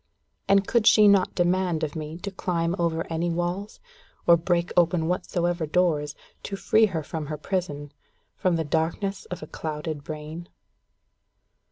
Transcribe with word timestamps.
And 0.47 0.65
could 0.67 0.87
she 0.87 1.07
not 1.07 1.35
demand 1.35 1.83
of 1.83 1.95
me 1.95 2.17
to 2.23 2.31
climb 2.31 2.75
over 2.79 3.05
any 3.11 3.29
walls, 3.29 3.79
or 4.25 4.35
break 4.35 4.71
open 4.75 5.07
whatsoever 5.07 5.67
doors, 5.67 6.15
to 6.41 6.55
free 6.55 6.87
her 6.87 7.03
from 7.03 7.27
her 7.27 7.37
prison 7.37 7.91
from 8.35 8.55
the 8.55 8.63
darkness 8.65 9.25
of 9.25 9.43
a 9.43 9.45
clouded 9.45 10.03
brain? 10.03 10.49